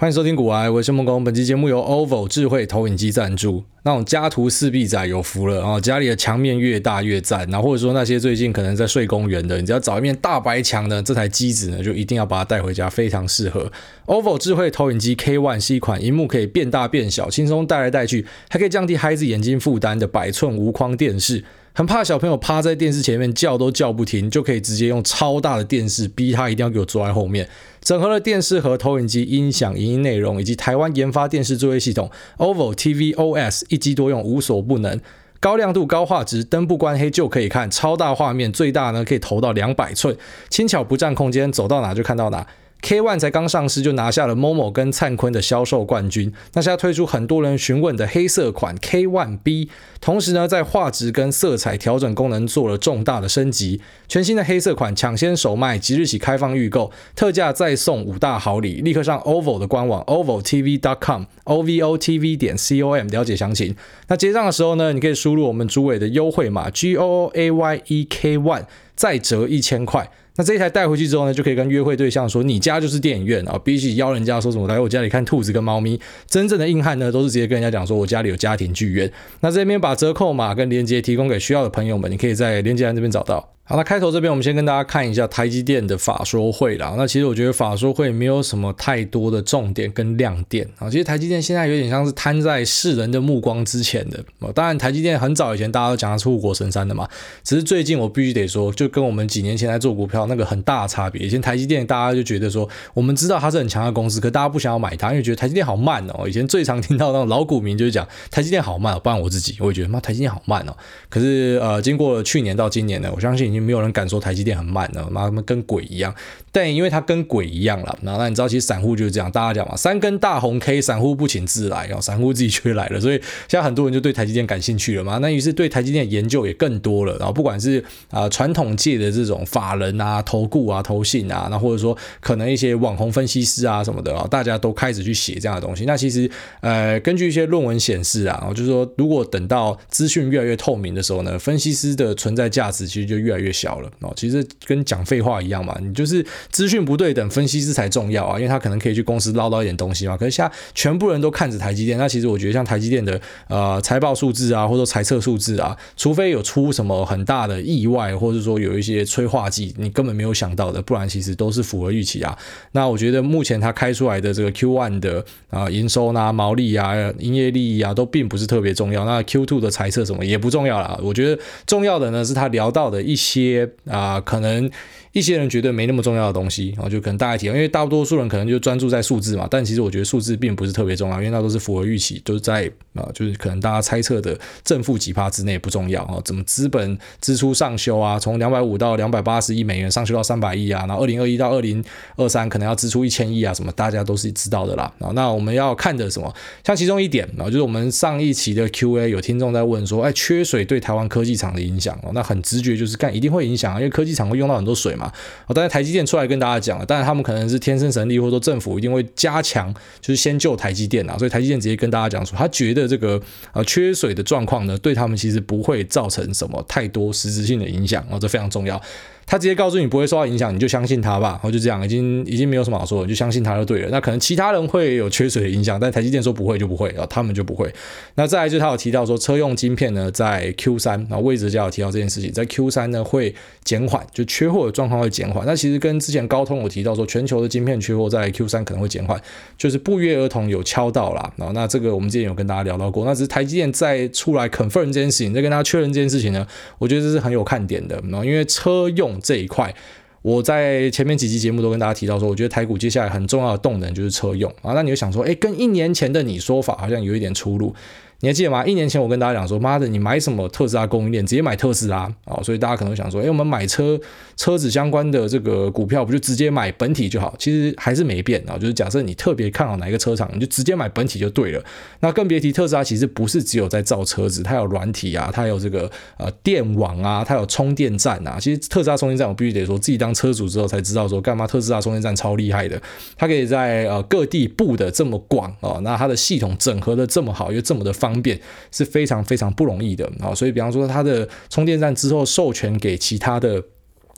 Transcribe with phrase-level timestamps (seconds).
[0.00, 1.22] 欢迎收听股癌，我是孟工。
[1.22, 3.62] 本期节目由 OVO 智慧投影机赞助。
[3.82, 5.78] 那种家徒四壁仔有福了啊！
[5.78, 7.46] 家里的墙面越大越赞。
[7.50, 13.70] 然后或者说那些最近可能在睡公园的，你只要找一面大白墙呢，这台机子呢就一定要把它带回家，非常适合。
[14.06, 21.44] OVO 智慧投影机 K1 是一款荧幕可以变大变小，轻松带来带去，还可以降低孩子眼睛负担的百寸无框电视。
[21.80, 27.48] 很怕小朋友趴在电视前面叫都叫不停，就可以直接用超大的电视逼他一定要给我坐在后面。
[27.80, 35.00] 整合了电视和投影机音响、影音内容以及台湾研发电视作业系统 OVO TV OS 一机多用，无所不能。
[35.40, 40.14] 高亮度、高画质，灯不关黑就可以看，超大画面，最大呢可以投到两百寸，
[40.50, 42.46] 轻巧不占空间，走到哪就看到哪。
[42.82, 49.68] K1 才刚上市就拿下了 Momo 跟灿坤的销售冠军，那现在推出很多人询问的黑色款 K1B，
[50.00, 63.76] 同时呢在画质跟色彩调整功能做了重大的升级，全新的黑色款抢先首卖，即日起开放预购，特价再送五大好礼，立刻上 OVO 的官网 ovotv.com，ovotv 点 com 了解详情。
[64.08, 70.10] 那结账的时候呢，你可以输入我们主委的优惠码 G O O A Y E K ONE，再折一千块。
[70.40, 79.12] 那这一台带回去之后呢，就可以跟约会对象说，你家就是电影院啊，比起邀人家说什么来我家里看兔子跟猫咪，真正的硬汉呢，都是直接跟人家讲说我家里有家庭剧院。
[79.40, 83.46] 那这边把折扣码跟链接提供给需要的朋友们，你可以在链接栏这边找到。
[83.70, 86.92] 好，那开头这边我们先跟大家看一下台积电的法说会啦。
[86.98, 90.90] 那其实我觉得法说会没有什么太多的重点跟亮点啊。
[90.90, 94.24] 其实台积电现在有点像是摊在世人的目光之前的。
[94.52, 97.08] 当然，台积电很早以前大家都讲它是护国神山的嘛。
[97.44, 101.24] 只是最近我必须得说，就跟我们几年前在做股票那个很大的差别。
[101.24, 106.28] 以前台积电大家就觉得说，我们知道它是很强的公司，可大家不想要买它，因为觉得台积电好慢哦。
[106.28, 110.76] 以前最常听到那种老股民就是讲台积电好慢，不然我自己我也觉得妈台积电好慢哦。
[111.08, 114.40] 可是呃，经过去年到今年呢，我相信已经没有人敢说台积。
[114.40, 116.14] 电很慢的，妈他们跟鬼一样。
[116.50, 123.16] 但因为它跟鬼一样了，然后那你知道，其实散户就是这样，大家讲嘛，三根大红 K，散户不请自来，然后散户自己却来了，所以
[123.46, 125.18] 现在很多人就对台积电感兴趣了嘛。
[125.18, 135.84] 那于是对台积电研究也更多了，然后不管是啊传统界的这种法人啊、投顾啊、投信啊，那或者说可能一些网红分析师啊什么的啊，大家都开始去写这样的东西。
[135.84, 136.28] 那其实
[136.62, 144.12] 呃，根据一些论文显示啊，就是说如果等到资讯越来越透明的时候呢，分析师的存在价值其实就越来越小了哦。
[144.16, 146.24] 其实跟讲废话一样嘛，你就是。
[146.50, 150.16] 资讯不对等，分析师才重要啊，因为他可能可以去公司捞到一点东西嘛。
[150.16, 153.18] 可是现在全部人都看着台积电，那其实我觉得像台积电的
[153.48, 162.36] 呃财报数字啊，或者说财测数字啊，除非有出什么很大的意外，或者说有一些催化剂你根本没有想到的，不然其实都是符合预期啊。
[162.72, 169.04] 那我觉得目前他开出来的这个 Q1 的啊营收啊、毛利啊、营业利益啊，都并不是特别重要。
[169.04, 170.98] 那 Q2 的财测什么也不重要啦。
[171.02, 174.70] 我觉得重要的呢是他聊到的一些些啊可能。
[175.12, 179.48] 一些人觉得没那么重要的东西，然后就可能大家提，因为大多数人可能就专注在数字嘛。
[179.50, 186.20] 但其实我觉得数字并不是特别重要，因为那都是符合预期，都是在啊，就是可能大家猜测的正负几趴之内不重要啊。
[186.24, 188.20] 怎么资本支出上修啊？
[188.20, 190.84] 从两百五到两百八十亿美元上修到三百亿啊？
[190.86, 191.84] 然后二零二一到二零
[192.14, 193.52] 二三可能要支出一千亿啊？
[193.52, 194.92] 什么大家都是知道的啦。
[195.00, 196.32] 啊，那我们要看的什么？
[196.64, 202.12] 像其中一点啊，就是我们上一期的 Q&A 有听众在问说，哎，缺水对台湾科技厂的影响哦？
[202.14, 204.94] 那很直觉就是干一定会影响啊，因为科技厂会用到很多水。
[205.00, 205.10] 嘛，
[205.46, 213.18] 哦，但是台积电出来跟大家讲了，当然他们可能是天生神力，或者说政府一定会加强，就是先救台积电啊，所以台积电直接跟大家讲说，他觉得这个
[213.52, 218.80] 呃缺水的状况呢，对他们其实不会造成什么太多实质性的影响，哦，这非常重要。
[219.30, 221.28] 他直接告诉你不会受到影响，你就相信他吧。
[221.34, 223.88] 然后就这样，已经已经没有什么好说的，就相信他就对了。
[223.88, 227.72] 那可能其他人会有缺水的影响，但台积电说不会就不会，然后他们就不会。
[228.16, 233.32] 那再来就是他有提到说，车用晶片呢，在 Q 三，然后魏哲家有提到这件事情，在 Q 三呢会
[233.62, 235.46] 减缓，就缺货的状况会减缓。
[235.46, 239.16] 那其实跟之前高通有提到说，全球的晶片缺货在 Q 三可能会减缓，
[239.56, 241.32] 就是不约而同有敲到啦。
[241.36, 246.44] 然后那这个我们之前有跟大家聊到过，那只是台积电再出来 confirm 这件事情，再跟大家确认这件事情呢，
[246.78, 247.94] 我觉得这是很有看点的。
[248.08, 249.74] 然后因为车用这一块。
[250.22, 254.74] 我在前面几期节目都跟大家提到说，我觉得台股接下来很重要的动能就是车用啊。
[254.74, 257.74] 那你就想说，诶，跟一年前的你说法好像有一点出入。
[258.22, 258.64] 你还记得吗？
[258.66, 262.42] 一年前我跟大家讲说，妈的，你买什么特斯拉供应链，直接买特斯拉、哦！
[262.44, 263.98] 所以大家可能想说，诶，我们买车
[264.36, 267.34] 车子相关的这个股票，不就直接买本体就好？
[267.38, 271.64] 其实还是没变啊、就是假设你特别看好哪一个车厂，你就直接买本体就对了。
[272.00, 278.38] 那更别提特斯拉，其实不是只有在造车子，它有软体啊，它有这个呃电网啊，它有充电站啊。
[278.38, 282.80] 其实特斯拉充电站，我必须得说自己当车主之后才知道说，干嘛特斯拉充电站超厉害的，
[283.16, 288.38] 它可以在呃各地布的这么广、哦，那它的系统整合的这么好，又这么的方方便，
[288.70, 288.90] 是。
[288.90, 293.62] 非常非常不容易的啊，所以比方说它的充电站之后授权给其他的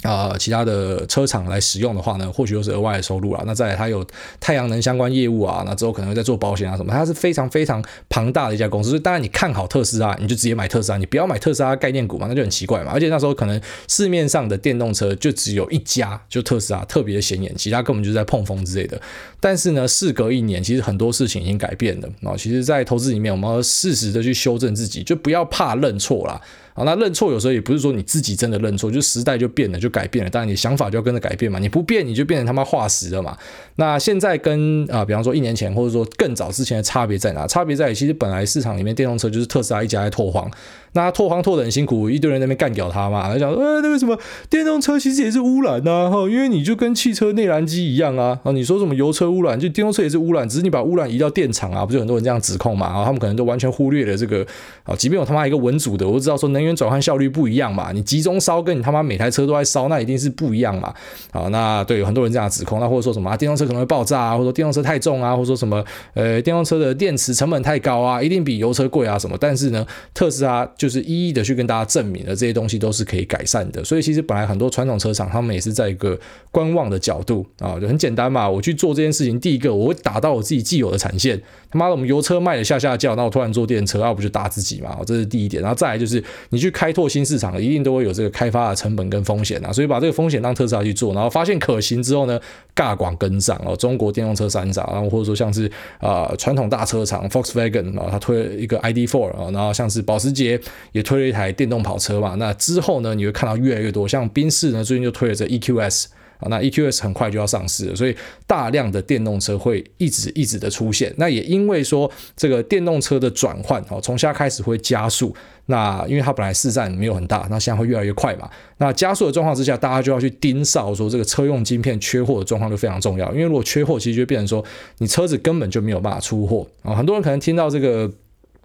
[0.03, 3.43] 啊、其他的车厂来使用的话呢，或许又是额外的收入啦。
[3.47, 4.05] 那再来，它有
[4.41, 8.91] 太阳能相关业务啊，那之后可能会在做保险啊什么，它是非常非常庞大的一家公司。
[8.91, 12.91] 所以当然，你看好特斯拉，你就直接买特斯拉，你不要买特斯拉概念股嘛，那就很奇怪嘛。
[12.93, 19.01] 而且那时候可能市面上的电动车就只有一家，就特斯拉特别的显眼，其他根本就是在碰风之类的。
[19.39, 22.35] 但是呢，事隔一年，其实很多事情已经改变了啊。
[22.37, 26.41] 其实，在投资里面，我们要适时的去修正自己，就不要怕认错啦。
[26.75, 30.31] 啊，那认错有时候也不是说你自己真的认错，就时代就变了，就改变了。
[30.31, 31.59] 当然，你想法就要跟着改变嘛。
[31.59, 33.37] 你不变，你就变成他妈化石了嘛。
[33.77, 37.47] 那现在跟啊，比方说一年前或者说更早之前的差别在哪？
[37.47, 40.51] 差别在于，其实本来市场里面电动车就是特斯拉一家在拓荒。
[40.95, 44.19] 那拓荒拓得很辛苦，一堆人在那边干掉他嘛，他讲，呃，那个什么
[44.51, 54.47] 电动车其实也是污染呐，哈，因为你就跟汽车内燃机一样啊，啊，你说什么油车污染，就电动车也是污染，只是你把污染移到电厂啊，不就很多人这样指控嘛，然后他们可能都完全忽略了这个，
[54.83, 60.95] 啊，即便有他妈一个文组的，我都知道说能源转换效率不一样嘛，你集中烧跟你他妈每台车都在烧，那一定是不一样嘛，
[61.31, 76.19] 啊，那对有很多人这样指控，那或者说什么啊，电动车可能会爆炸啊，或者说电动车太重啊，或者说什么呃，电动车的电池成本太高啊，一定比油车贵啊什么，但是呢，特斯拉就是一一的去跟大家证明了这些东西都是可以改善的，所以其实本来很多传统车厂他们也是在一个
[76.51, 84.99] 观望的角度啊，就很简单嘛，我去做这件事情，第一个我会打到我自己既有的产线，他妈的我们油车卖的下下叫，那我突然做电车，那我不就打自己嘛？
[85.07, 92.39] 这是第一点，然后再来就是你去开拓新市场，一定都会有这个开发的成本跟风险啊，所以把这个风险让特斯拉去做，然后发现可行之后呢，
[92.77, 100.61] 尬广跟上哦，中国电动车三傻，然后或者说像是啊传统大车厂 Volkswagen 啊，他推了一个 ID.4 啊，然后像是保时捷
[100.93, 101.51] 也推了一台。
[101.63, 106.07] 电动跑车嘛，那之后呢，你会看到越来越多，像宾士呢，最近就推了这 EQS
[106.43, 108.15] 啊，那 EQS 很快就要上市了，所以
[108.47, 111.13] 大量的电动车会一直一直的出现。
[111.17, 115.35] 那也因为说这个电动车的转换哦，从现在开始会加速。
[115.67, 118.51] 那因为它本来市占没有很大，那现在会越来越快嘛。
[118.79, 123.31] 那加速的状况之下，大家就要去盯梢，说这个车用晶片缺货的状况就非常重要。
[123.33, 124.65] 因为如果缺货，其实就变成说
[124.99, 126.95] 你车子根本就没有办法出货啊。
[126.97, 128.11] 很多人可能听到这个。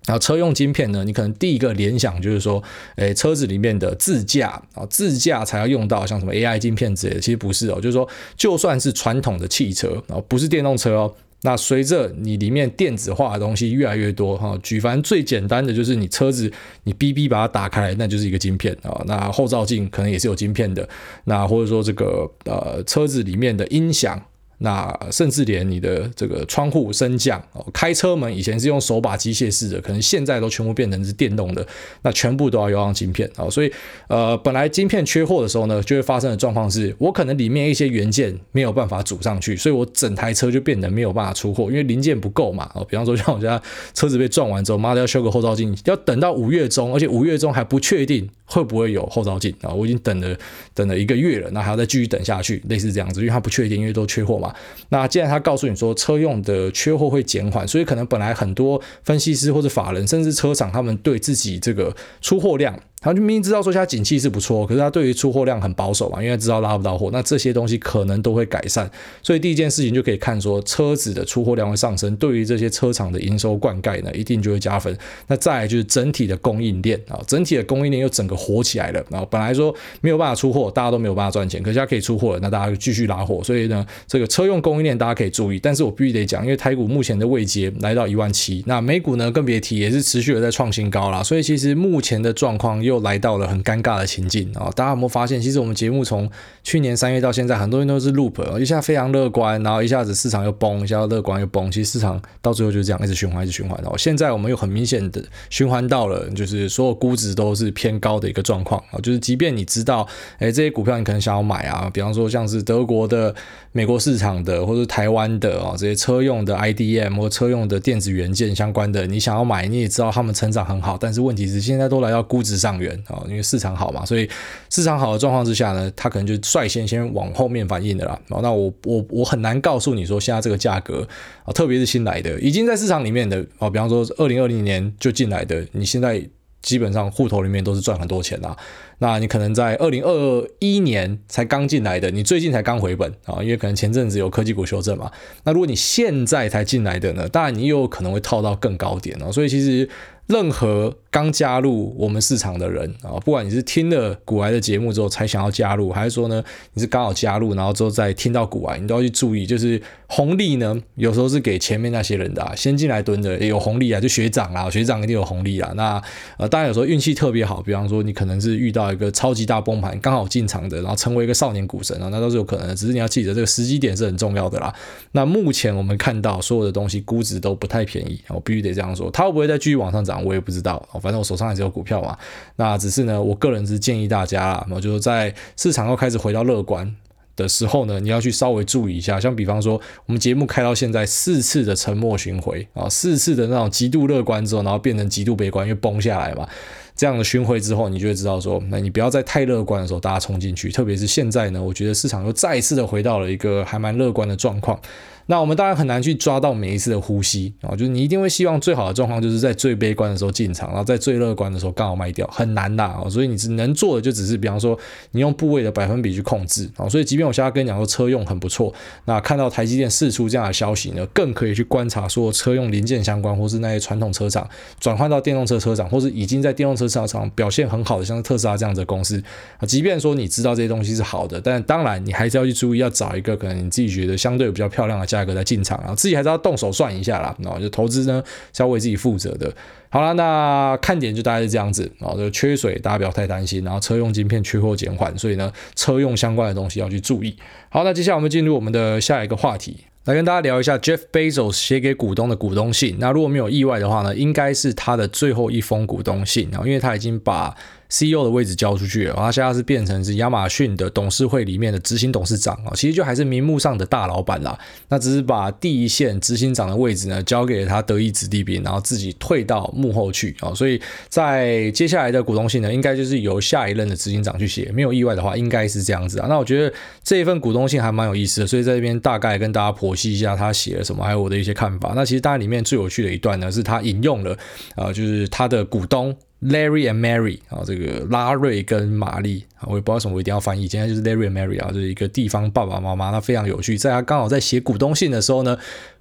[0.07, 2.63] 然后车用晶片呢，你可能第一个联想就是说，
[2.95, 8.07] 诶，车子里面的自驾啊，自驾才要用到像什么 AI 晶片之类的，其实不是哦，就是说，
[8.37, 16.49] 就算是传统的汽车啊，不是电动车哦，那随着你里面电子化的东西越来越多哈，举凡最简单的就是你车子
[16.85, 20.87] 你哔哔把它打开，那就是一个晶片啊，那后照镜可能也是有晶片的，
[21.25, 24.17] 那或者说这个呃车子里面的音响。
[24.59, 31.65] 那甚至连你的这个窗户升降哦，开车门以前是用手把机械式的，可能现在都全部变成是电动的，
[32.01, 33.49] 那全部都要用上晶片啊。
[33.49, 33.71] 所以
[34.07, 42.69] 呃，本来晶片缺货的时候呢，就会发生的状况是，我可能里面一些元件没有办法组上去，所以我整台车就变得没有办法出货，因为零件不够嘛。
[42.73, 43.61] 哦，比方说像我家
[43.93, 49.69] 车子被撞完之后，妈的要修个后照镜，要等到五月中，而且五月中还不确定会不会有后照镜啊。
[49.69, 50.35] 我已经等了
[50.73, 54.51] 等了一个月了，那还要再继续等下去，类似这样子，因为它不确定，因为都缺货嘛。
[54.89, 62.75] 那既然他告诉你说车用的缺货会减缓，所以可能本来很多分析师或者法人，甚至车厂，他们对自己这个出货量。
[62.99, 68.89] 他就明明知道说现在景气是不错，可是他对于出货量很保守嘛，因为知道拉不到货，那这些东西可能都会改善。
[69.21, 74.97] 所以第一件事情就可以看说车子的出货量会上升，对于这些车厂的营收灌溉呢，一定就会加分。
[75.27, 79.03] 那再来就是整体的供应链啊，整体的供应链又整个活起来了。
[79.09, 83.43] 然后本来说没有办法出货，大家都没有办法赚钱，可是它可以出货了，那大家就继续拉货。
[83.43, 85.59] 所以呢，这个车用供应链大家可以注意。
[85.59, 91.21] 但是我必须得讲，因为台股目前的位阶来到一万七，那美股呢更别提，也是持续的在创新高啦。
[91.21, 93.63] 所以其实目前的状况又来到了很。
[93.67, 94.71] 尴尬的情境啊！
[94.73, 96.31] 大家有没有发现，其实我们节目从
[96.67, 101.71] 去年三月到现在，很多人都是 loop，一下非常乐观，然后一下子市场又崩，一下乐观又崩。
[101.71, 103.79] 其实市场到最后就是这样，一直循环，一直循环。
[103.81, 108.99] 然后现在我们又很明显的循环到了，就是所有估值都是偏高的一个状况啊！
[109.01, 110.05] 就是即便你知道，
[110.39, 113.33] 哎，这些股票你可能想要买啊，比方说像是德国的、
[113.71, 124.29] 美国市场的，或者台湾的啊，这些车用的 IDM 或车用的电子元件相关的，你想要买，你也知道他们成长很好，但是问题是现在都来到估值上缘啊，因为市场好嘛，所以
[124.69, 128.19] 市场好的状况之下呢，它可能就率先先往后面反应的啦。
[128.29, 131.07] 那我我我很难告诉你说现在这个价格
[131.43, 136.27] 啊，特别是新来的，已经在市场里面的啊，比方说二零二零年就进来的，你现在
[136.61, 138.57] 基本上户头里面都是赚很多钱啦。
[138.99, 145.11] 那你可能在二零二一年才刚进来的，你最近才刚回本啊，因为可能前阵子有科技股修正嘛。
[145.43, 149.31] 那如果你现在才进来的呢，当然你又有可能会套到更高点哦。
[149.31, 149.87] 所以其实
[150.27, 156.43] 任何刚加入我们市场的人啊，不管你是听了股癌的节目之后才想要加入，还是说呢
[156.73, 165.71] 你是刚好加入，然后之后再听到股癌，你都要去注意，就是红利呢有时候是给前面那些人的，啊，先进来蹲的也有红利啊，就学长啊，学长一定有红利啊。
[165.75, 166.01] 那
[166.37, 172.75] 呃当然有时候运气特别好，比方说你可能是遇到一个超级大崩盘，刚好进场的，然后成为一个少年股神啊，那都是有可能的。
[172.75, 174.75] 只是你要记得这个时机点是很重要的啦。
[175.13, 180.16] 那目前我们看到所有的东西估值都不太便宜，我必须得这样说，它会不会再继续往上涨？
[180.23, 182.17] 我也不知道，反正我手上还是有股票嘛。
[182.55, 186.95] 那只是呢，我个人是建议大家我，就是在市场又开始回到乐观
[187.35, 189.19] 的时候呢，你要去稍微注意一下。
[189.19, 196.47] 像比方说，我们节目开到现在四次的沉默巡回啊，四次的那种极度乐观之后，然后变成极度悲观，又崩下来嘛。
[196.95, 200.71] 这样的巡回之后，你就会知道说，那你不要在太乐观的时候大家冲进去。
[200.71, 204.79] 特别是现在呢，我觉得市场又再一次的回到了一个还蛮乐观的状况。
[205.27, 213.03] 那我们当然很难去抓到每一次的呼吸啊，就是你一定会希望最好的状况就是在最悲观的时候进场，然后在最乐观的时候刚好卖掉，很难的啊。
[213.09, 214.77] 所以你只能做的就只是，比方说
[215.11, 216.87] 你用部位的百分比去控制啊。
[216.89, 218.73] 所以即便我现在跟你讲说车用很不错，
[219.05, 229.21] 那看到台积电释出这样的消息呢，更可以去观察说车用零件相关，或是那些传统车厂转换到电动车车厂，或是已经在电动车车厂表现很好的，像是特斯拉这样子的公司
[229.57, 229.65] 啊。
[229.65, 235.93] 即便说你知道这些东西是好的，但当然你还是要去注意，要找一个可能你自己觉得相对比较漂亮的价价格再进场啊。
[235.95, 239.51] 自己还是要动手算一下啦，然后就投资呢是要为自己负责的。
[239.89, 243.63] 好了，那看点就大概是这样子，然后就缺水，大家不要太担心。
[243.63, 247.35] 然后车用晶片缺货减缓，所以呢车用相关的东西要去注意。
[247.69, 252.97] 好，那接下来我们进入我们的下一个话题，来跟大家聊一下 Jeff Bezos 写给股东的股东信。
[252.99, 257.55] 那如果没有意外的话呢，应该是他的最后一封股东信，然后因为他已经把
[257.89, 264.57] CEO 的位置交出去了，然后他现在是变成是亚马逊的董事会里面的执行董事长啊，其实就还是名目上的大老板啦。
[264.89, 270.53] 那只是把第一线执行长的位置呢交给了他得意子弟兵，然后自己退到幕后去啊。
[270.53, 274.71] 所以在接下来的股东信呢，应该就是由下一任的执行长去写。
[274.73, 276.27] 没有意外的话，应该是这样子啊。
[276.27, 281.93] 那我觉得这一份股东信还蛮有意思的，所以在这边大概跟大家剖析一下他写了什么，还有我的一些看法。
[281.95, 284.37] 那其实当然里面最有趣的一段呢，是他引用了
[284.75, 286.15] 啊，就是他的股东。
[286.41, 290.67] Larry and Mary 啊，这个拉瑞跟玛丽啊，我也不知道什么，我一定要翻译。
[290.67, 293.77] 今天就是 Larry and Mary 啊，就是一个地方爸爸妈妈，那非常有趣。
[293.77, 295.57] 在他刚好在写股东信的时候呢。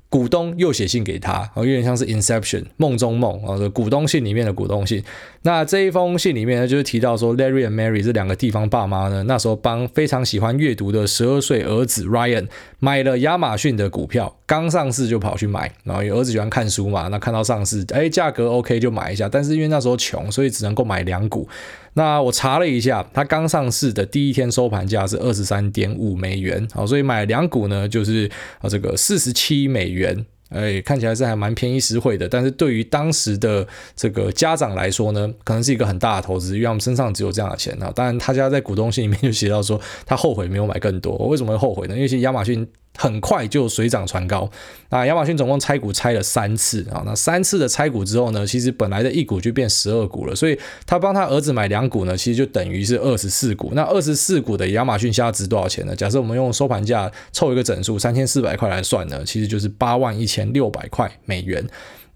[0.08, 5.02] 股东又写信给他，有点像是 Inception 梦中梦啊，这股东信里面的股东信。
[5.42, 12.46] 那这一封信里面呢，就是提到说 Larry 和 Mary 这两个地方爸妈呢，那时候帮非常喜欢阅读的十二岁儿子 Ryan
[12.78, 21.48] 买了亚马逊的股票，刚上市就跑去买，然后儿子喜欢看书嘛，那看到上市，哎，价格 OK 就买一下，但是因为那时候穷，所以只能够买两股。
[21.96, 32.28] 那我查了一下，它刚上市的第一天收盘价是二十三点五美元，好，所以买两股呢，就是啊这个四十七美元，哎，看起来是还蛮便宜实惠的。
[32.28, 37.90] 但是对于当时的这个家长来说呢，可能是一个很大的投资，因为他们身上只有这样的钱啊。
[37.94, 41.16] 当然，他家在股东信里面就写到说，他后悔没有买更多。
[41.16, 41.94] 我为什么会后悔呢？
[41.94, 42.68] 因为其实亚马逊。
[42.96, 44.50] 很快就水涨船高，
[44.90, 53.72] 那亚马逊总共拆股拆了三次啊，那三次的拆股之后呢，其实本来的一股就变十二股了，所以他帮他儿子买两股呢，其实就等于是二十四股。
[53.74, 55.94] 那二十四股的亚马逊现在值多少钱呢？
[55.94, 61.64] 假设我们用收盘价凑一个整数三千四百块来算呢，其实就是八万一千六百块美元。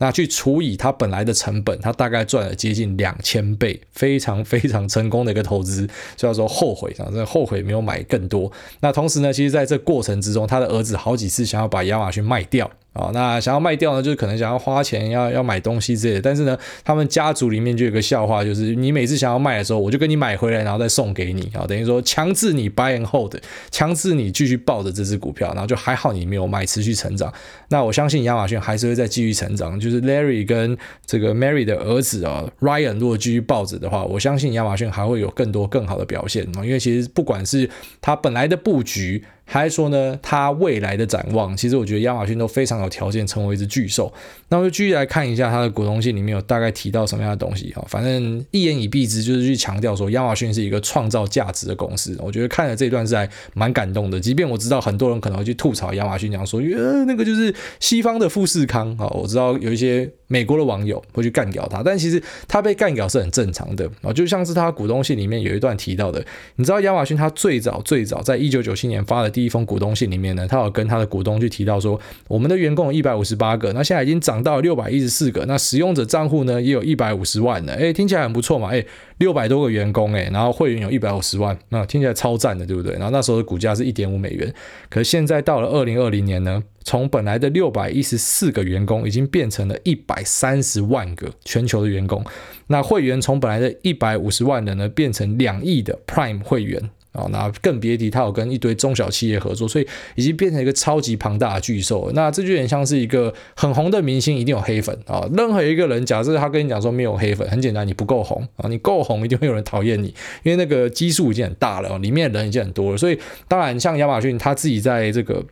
[0.00, 8.50] 那去除以它本来的成本，它大概赚了接近两千倍，非常非常成功的一个投资，虽然说后悔，真的后悔没有买更多。
[8.80, 12.70] 那同时呢，其实在这过程之中，他的儿子好几次想要把亚马逊卖掉。
[12.92, 16.20] 啊、那想要卖掉呢，就是可能想要花钱要要买东西之类的。
[16.20, 23.34] 但是呢，他们家族里面就有个笑话，就是你每次想要卖的时候，我就跟你买回来，然后再送给你啊、哦，等于说强制你 buy and hold，
[23.70, 27.32] 强制你继续抱着这只股票，然后就还好你没有卖，持续成长。
[27.68, 29.78] 那我相信亚马逊还是会再继续成长。
[29.78, 36.44] 就是 Larry 跟这个 Mary 的儿子啊、哦、Ryan 如果继续抱着的话，我相信亚马逊还会有更多更好的表现。
[36.56, 37.70] 因为其实不管是
[38.00, 39.24] 它本来的布局。
[39.52, 44.12] 还是说呢，它未来的展望，其实我觉得亚马逊都非常有条件成为一只巨兽。
[44.48, 52.16] 那我就继续来看一下它的股东信里面有大概提到什么样的东西哈，反正一言以蔽之，就是去强调说亚马逊是一个创造价值的公司。
[52.20, 59.06] 我觉得看了这一段是还蛮感动的，即便我知道很多人可能会去吐槽亚马逊，讲说，呃，那个就是西方的富士康啊。
[59.08, 64.12] 我知道有一些美国的网友会去干掉他，但其实他被干掉是很正常的啊。
[64.12, 66.24] 就像是他股东信里面有一段提到的，
[66.56, 78.84] 你知道亚马逊他最早最早在一九九七年发的一封股东信里面呢，他有跟他的股东去提到说，我们的员工有一百五十八个，那现在已经涨到六百一十四个，那使用者账户呢也有一百五十万了，哎，听起来很不错嘛，哎，
[79.18, 82.92] 六百多个员工，哎，然后会员有一百五十万，那听起来超赞的，对不对？
[82.94, 84.52] 然后那时候的股价是一点五美元，
[84.88, 92.24] 可是现在到了二零二零年呢，从本来的六百一十四个员工，已经变成了一百三十万个全球的员工，
[92.68, 96.90] 那会员从本来的一百五十万人呢，变成两亿的 Prime 会员。
[97.12, 102.10] 啊，那更别提他有跟一堆中小企业合作，所以已经变成一个超级庞大的巨兽。
[102.14, 105.28] 那这就有点像是一个很红的明星，一定有黑粉啊。
[105.36, 108.68] 任何一个人，假设他跟你讲说没有黑粉，很简单，你不够红啊。
[108.68, 110.06] 你够红，一定会有人讨厌你，
[110.42, 112.96] 因为那个基数已经很大了，里面的人已经很多了。
[112.96, 115.44] 所以当然，像亚马逊他自己在这个。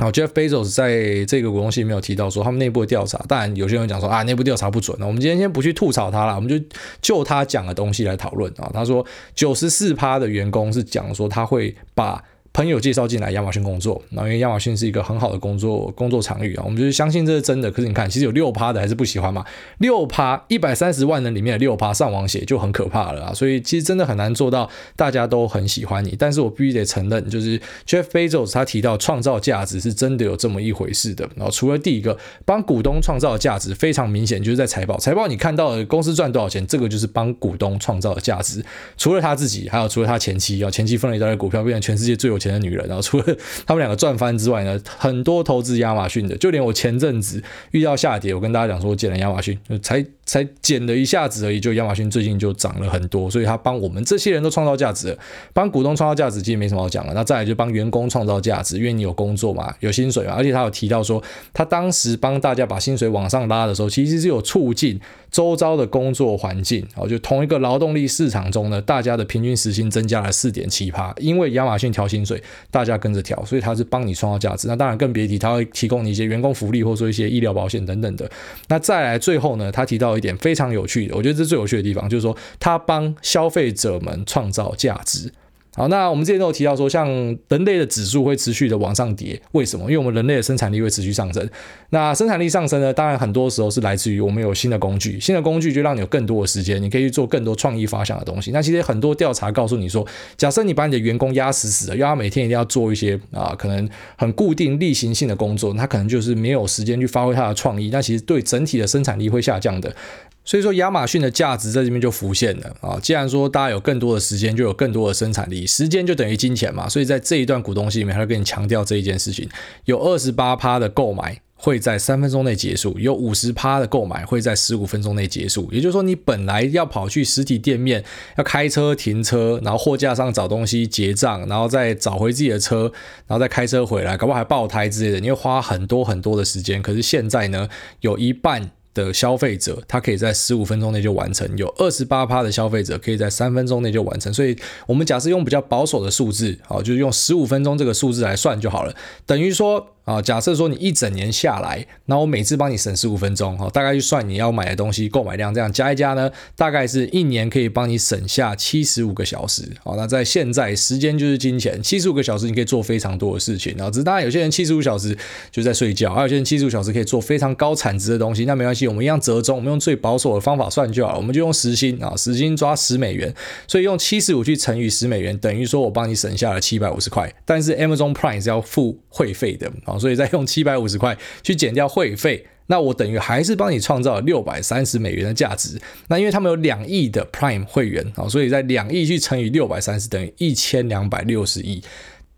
[0.00, 4.96] 好，Jeff Bezos 在这个股东信没有提到说他们内部的调查，当然有些人讲说啊，内部调查不准。
[4.98, 6.58] 那我们今天先不去吐槽他了，我们就
[7.02, 8.70] 就他讲的东西来讨论啊。
[8.72, 9.04] 他说
[9.34, 12.24] 九十四趴的员工是讲说他会把。
[12.52, 17.70] 朋友介绍进来亚马逊工作，然后因为亚马逊是一个很好的工作工作场域啊，我们就是相信这是真的。
[17.70, 19.44] 可是你看，其实有六趴的还是不喜欢嘛，
[19.78, 26.16] 六趴一百三十万人里面的六趴上网写就很可怕了啊，所以其实真的很难做到大家都很喜欢你。
[26.18, 31.28] 但是我必须得承认，就是 Jeff Bezos 他提到创造价值是真的有这么一回事的。
[31.36, 38.64] 然后除了第一个帮股东创造价值非常明显，就是在财报，财报你看到的公司赚多少钱，这个就是帮股东创造的价值。
[38.96, 43.24] 除了他自己，还有除了他前妻啊，前妻分了一大堆股票，变成全世界最有钱的女人，然后除了
[43.66, 47.42] 他们两个赚翻之外呢，很多投资亚马逊的，就连我前阵子
[47.72, 55.16] 遇到下跌，我跟大家讲说，我捡了亚马逊，才才捡了一下子而已，就亚马逊最近就涨了很多，所以他帮我们这些人都创造价值，
[55.52, 57.12] 帮股东创造价值其实没什么好讲的。
[57.12, 64.98] 那再来就帮员工创造价值，因为你有工作嘛，有薪水嘛，而且他有提到说，他当时帮大家把薪水往上拉的时候，其实是有促进
[65.30, 72.42] 周遭的工作环境，哦，就同一个劳动力市场中呢，大家的平均时薪增加了四点七趴，因为亚马逊调薪水。
[72.70, 74.68] 大家跟着调，所以它是帮你创造价值。
[74.68, 78.30] 那当然更别提，它会提供你一些员工福利，或者说一些医疗保险等等的。
[78.68, 85.32] 那再来最后呢，他提到一点非常有趣的，我觉得这是最有趣的地方，就是说他帮消费者们创造价值。
[85.76, 87.06] 好，那我们之前都有提到说，像
[87.48, 89.84] 人类的指数会持续的往上叠，为什么？
[89.84, 91.48] 因为我们人类的生产力会持续上升。
[91.90, 98.50] 那生产力上升呢，当然很多时候是来自于我们有新的工具，新的工具就让你有更多的时间，你可以去做更多创意发想的东西。
[98.50, 100.04] 那其实很多调查告诉你说，
[100.36, 109.94] 假设你把你的员工压死死的，要他每天一定要做一些啊，可能很固定例行性的工作，他可能就是没有时间去发挥他的创意，那其实对整体的生产力会下降的。
[110.42, 112.98] 所以说，亚马逊的价值在这边就浮现了啊！
[113.00, 116.88] 既然说大家有更多的时间，就有更多的生产力，时间就等于金钱嘛。
[116.88, 119.48] 所以在这一段股东信里面，他就跟你强调这一件事情：
[119.84, 125.68] 有二十八趴的购买会在三分钟内结束，有五十趴的购买会在十五分钟内结束。
[125.70, 128.02] 也就是说，你本来要跑去实体店面，
[128.36, 132.90] 要开车停车，然后货架上找东西结账，然后再找回自己的车，
[133.28, 136.82] 然后再开车回来，搞不好还爆胎之类的，你会花很多很多的时间。
[136.82, 137.68] 可是现在呢，
[138.00, 138.72] 有一半。
[139.04, 144.32] 的消费者，他可以在十五分钟内就完成；有二十八趴的消费者可以在三分钟内就完成。
[144.32, 148.94] 所以，我们假设用比较保守的数字，好，就是用十五分钟这个数字来算就好了，
[149.26, 149.94] 等于说。
[150.10, 159.62] 啊，假设说你一整年下来，那我每次帮你省十五分钟，哈，大概就算你要买的东西购买量这样加一加呢，大概是一年可以帮你省下七十五个小时。
[159.84, 163.72] 好，那在现在时间就是金钱，七十五个小时你可以做非常多的事情。
[163.76, 165.16] 然后，只是当然有些人七十五小时
[165.52, 173.32] 就在睡觉，还有些人七十五小时可以做非常高产值的东西，那没关系，我们一样折中，我们用最保守的方法算就好，我们就用时薪啊，时薪抓十美元，
[173.68, 177.32] 所以用七十五去乘以十美元，等于说我帮你省下了七百五十块。
[177.44, 185.80] 但是 Amazon Prime 是要付会费的啊，所以再用七百五十块去减掉会费，那我等于还是帮你创造了六百三十美元的价值。
[186.08, 191.82] 那因为他们有两亿的 Prime 会员啊，所以在两亿去乘以六百三十等于一千两百六十亿。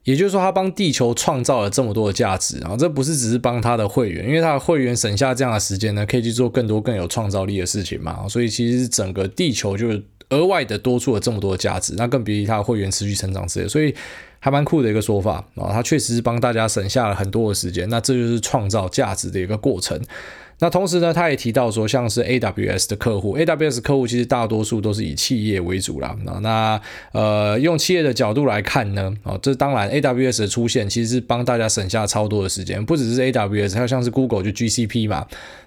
[0.05, 8.27] 也就是说，他帮地球创造了这么多的价值啊，这不是只是帮他的会员，因为他的会员省下这样的时间呢，可以去做更多更有创造力的事情嘛。
[8.29, 9.93] 所以其实整个地球就
[10.33, 13.95] 额外的多出了这么多的价值，那更别提他的会员持续成长之类，所以。
[14.45, 19.97] 还蛮酷的一个说法啊，它确实是帮大家省下了很多的时间，那这就是创造价值的一个过程。
[20.59, 26.17] 那同时呢，他也提到说，像是 AWS 的客户，AWS 客户其实大多数都是以企业为主啦。
[26.41, 26.81] 那
[27.13, 35.25] 呃，用企业的角度来看呢，啊，这当然 AWS 的出现其实是帮大家省下超多的时间，不只是 AWS，还有像是 Google 就 GCP 嘛。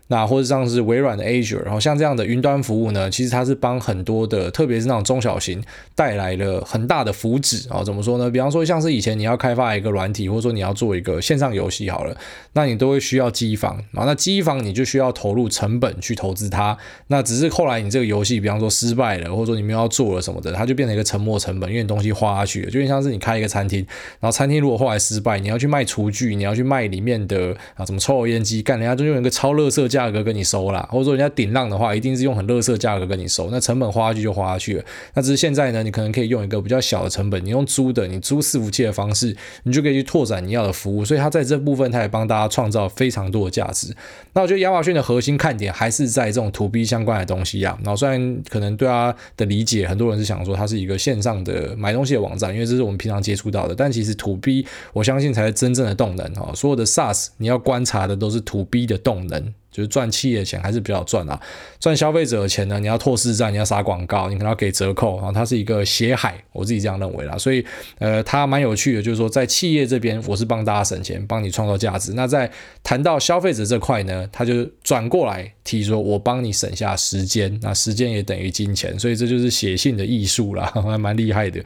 [0.08, 5.64] 那或者像是微软的 Azure，然后像这样的云端服务呢，其实它是帮很多的，特别是那种中小型
[5.96, 7.84] 带来了很大的福祉啊。
[7.84, 8.30] 怎么说呢？
[8.30, 12.16] 比方说像是以前你要开发一个软体，或者说你要做一个线上游戏好了，
[12.54, 14.06] 那你都会需要机房啊。
[14.06, 16.78] 那机房你就需要投入成本去投资它。
[17.08, 23.80] 那只是后来你这个游戏，比方说失败了，或者说你们要做了什么的，它就变成一个沉没成本，因为你东西花下去了，就像是你开一个餐厅，
[24.20, 34.84] 然后餐厅如果后来失败，你要去卖厨具，你要去卖里面的啊什么抽油烟机，干人家就用一个超垃圾价格跟你收啦，或者说人家顶浪的话，一定是用很垃圾价格跟你收，那成本花下去就花下去了。
[35.14, 41.06] 那只是现在呢，你可能可以用一个比较小的成本，你用租的，你租伺服器的方式，你就可以去拓展你要的服务。
[41.06, 43.96] 所以它在这部分，它也帮大家创造非常多的价值。
[44.34, 47.78] 那我觉得亚马逊的核心看点还是在这种 To B 相关的东西啊。
[47.82, 53.74] 然后虽然可能对它的理解，很多人是想说它是一个线上的买东西的网站，因为这是我们平常接触到的。
[53.74, 56.52] 但其实 To B，我相信才是真正的动能啊。
[56.54, 59.54] 所有的 SaaS，你要观察的都是 To B 的动能。
[59.76, 61.38] 就是赚企业钱还是比较赚啊，
[61.82, 62.80] 赚消费者的钱呢？
[62.80, 65.34] 你要拓市占，你要撒广告，你可能要给折扣啊。
[65.34, 67.38] 它是一个血海，我自己这样认为啦。
[67.38, 67.66] 所以
[68.00, 72.14] 呃，它蛮有趣的，就是说在企业这边，我是帮大家省钱，帮你创造价值。
[72.14, 72.50] 那在
[72.84, 81.62] 谈到消费者这块呢，他就转过来提说，我帮你省下时间，那时间也等于金钱，所以这就是写信的艺术啦， 还蛮厉害的。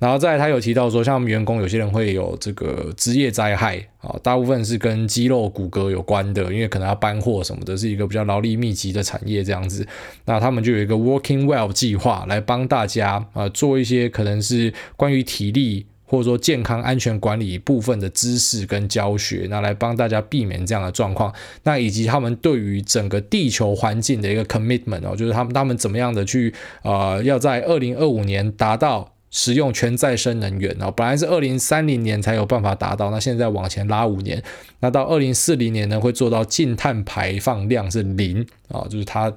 [0.00, 9.86] 然后再他有提到说，像员工有些人会有这个职业灾害啊，大部分是跟肌肉骨骼有关的，因为可能要搬货什什么的，是一个比较劳力密集的产业这样子。
[10.24, 21.30] 那他们就有一个 Working Well 计划来帮大家啊做一些可能是关于体力或者说健康安全管理部分的知识跟教学，那来帮大家避免这样的状况。
[21.64, 29.11] 那以及他们对于整个地球环境的一个 commitment 哦，就是他们他们怎么样的去呃要在二零二五年达到。
[29.32, 34.40] 使用全再生能源啊，本来是二零三零年才有办法达到，那现在往前拉五年，
[34.80, 39.32] 那到二零四零年呢，会做到净碳排放量是零啊，就是它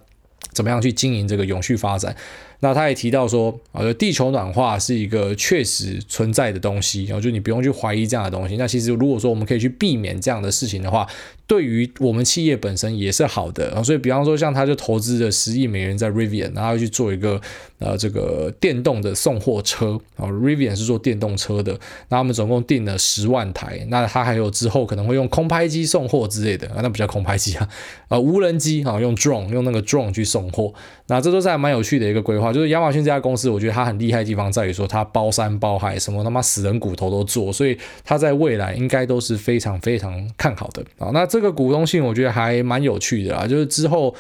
[0.52, 2.16] 怎么样去经营这个永续发展。
[2.62, 8.56] 那他也提到说，啊，地球暖化是一个确实存在的东西，然后就你不用去怀疑这样的东西。
[8.58, 11.06] 那其实如果说我们可以去避免这样的事情的话，
[11.48, 13.68] 对于我们企业本身也是好的。
[13.68, 17.40] 然后所以比方说像他就投资了十亿美元在 Rivian，然后去做一个
[17.80, 21.74] 呃这个电动的送货车啊，Rivian 是做电动车的，
[22.10, 27.70] 那他们总共订了十万台，那他还有之后可能会用空拍机送货之类的啊，那不叫空拍机啊，
[28.10, 30.74] 呃无人机啊，用 drone 用那个 drone 去送货，
[31.08, 32.52] 那这都是还蛮有趣的一个规划。
[32.52, 41.12] 就是亚马逊这家公司，我觉得它很厉害的地方在于说，它包山包海，什么他妈死人骨头都做，所以它在未来应该都是非常非常 看好的啊。
[41.14, 44.16] 那这个股东信我觉得还蛮有趣的啦，就是之后。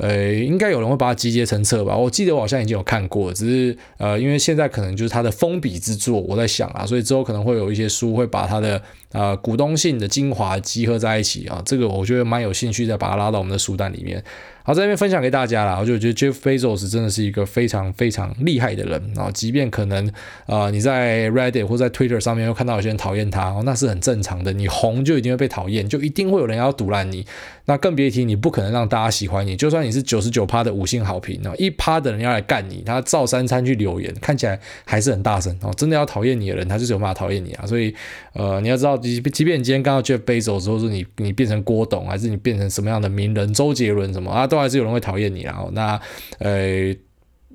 [0.00, 1.96] 呃，应该有人会把它集结成册吧？
[1.96, 14.22] 我记得我好像已经有看过，只是呃，因为现在可能就是它的封笔之作，我在想啊，所以之后可能会有一些书会把它的呃股东性的精华集合在一起啊，这个我觉得蛮有兴趣，再把它拉到我们的书单里面。
[14.68, 20.12] 好，在这边分享给大家啦，我就觉得 Jeff Bezos 真的是一个非常非常厉害的人啊，即便可能
[20.44, 27.24] 呃你在 Reddit 或在 Twitter 上面又看到有些人讨厌他，哦，那是很正常的，你红就一定会被讨厌，就一定会有人要堵烂你。
[27.64, 35.72] 那更别提你不可能让大家喜欢你，就算你是九十九趴的五星好评，一趴的人要来干你，他照三餐去留言，看起来还是很大声哦。
[35.78, 37.66] 真的要讨厌你的人，他就是有办法讨厌你啊。
[37.66, 37.94] 所以，
[38.34, 45.64] 呃，你要知道，即即便你今天刚到 Jeff Bezos，或者说你你变成郭董，还是你变成什么样的名人，周杰伦什么啊，都还是有人会讨厌你啊。
[45.72, 46.00] 那，
[46.38, 46.94] 呃。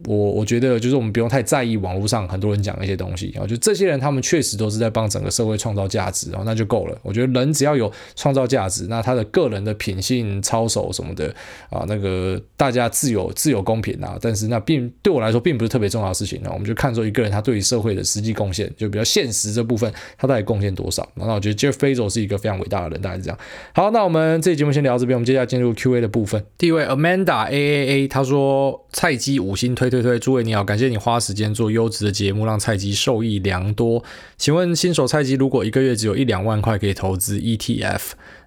[0.05, 6.97] 我我觉得就是我们不用太在意网络上很多人讲的一些东西啊，就这些人他们确实都是在帮整个社会创造价值啊，那就够了。
[7.01, 11.33] 我觉得人只要有创造价值，那他的个人的品性操守什么的
[11.69, 14.17] 啊，那个大家自有自有公平啊。
[14.21, 16.49] 但是那并对我来说并不是特别重要的事情啊。
[16.53, 21.07] 我们就看作一个人他对于社会的实际贡献，就比较现实这部分他到底贡献多少。
[21.15, 23.37] 那我觉得 Jeff Bezos 是一个非常伟大的人，大概是这样。
[23.73, 26.43] 好，那我们这期节目先聊到这边，我们接下来进入 Q&A 的部分。
[26.57, 30.63] 第一位 Amanda A A A，他说菜鸡五星推对对，诸位你好。
[30.63, 34.03] 感谢你花时间做优质的节目，让菜鸡受益良多。
[34.37, 38.01] 请问新手菜鸡如果一个月只有一两万块可以投资 ETF，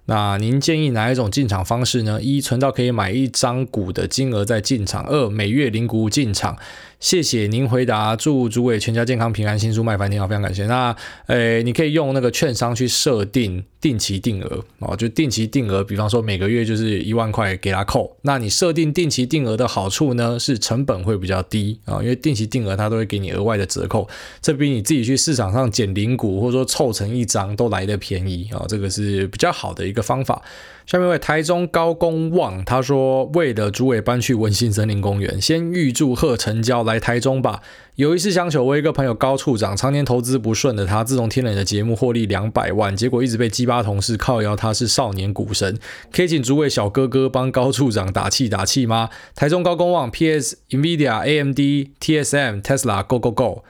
[0.07, 2.21] 那您建议哪一种进场方式呢？
[2.21, 6.57] 一存到可以买一张股的金额再进场；二每月零股进场。
[6.99, 10.65] 谢谢您回答，祝诸位全家健康平安，新书卖翻天，好，非常感谢。
[10.65, 10.95] 那，
[11.27, 18.17] 诶，你可以用那个券商去设定定期定额哦，就定期定额，比方说每个月就是一万块给他扣。
[18.23, 24.07] 那你设定定期定额的好处呢，是成本会比较低啊，因为定期定额它都会给你额外的折扣，
[24.41, 29.96] 这比你自己去市场上捡零股或者说凑成一张都来得便宜啊，这个是比较好的一。
[29.97, 30.41] 个方法。
[30.85, 37.61] 下面一位台中高公望，他说为了主委搬去文心森林公园，先预祝贺成交来台中吧。
[37.95, 45.77] 有一次相求，我一个朋友高处长，常年投资不顺的他，自从听了你的节目获利两百万，结果一直被鸡巴同事靠腰，他是少年股神，
[46.13, 49.09] 可以请主委小哥哥帮高处长打气打气吗？
[49.35, 51.59] 台中高公望，PS Nvidia AMD
[51.99, 53.63] TSM Tesla Go Go Go。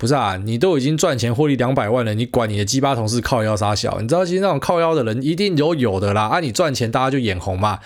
[0.00, 4.00] 不是啊，你都已经赚钱获利两百万了，你管你的鸡巴同事靠腰杀小？
[4.00, 7.80] 你知道其实那种靠腰的人一定有有的啦，啊，你赚钱大家就眼红嘛。